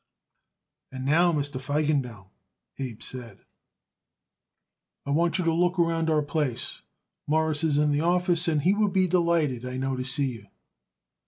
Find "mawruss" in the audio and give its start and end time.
7.27-7.63